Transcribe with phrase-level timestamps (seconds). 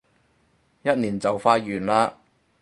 [0.81, 2.13] 一年就快完嘞